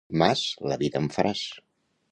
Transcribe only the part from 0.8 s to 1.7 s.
vida em faràs.